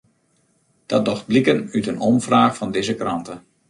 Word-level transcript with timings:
Dat 0.85 1.05
docht 1.05 1.25
bliken 1.31 1.69
út 1.77 1.87
in 1.91 2.01
omfraach 2.09 2.55
fan 2.57 2.73
dizze 2.75 2.95
krante. 3.01 3.33